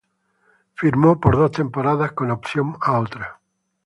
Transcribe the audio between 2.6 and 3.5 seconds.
a otra.